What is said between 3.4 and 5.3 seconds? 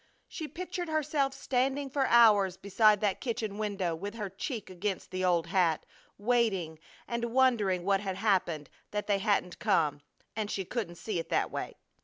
window with her cheek against the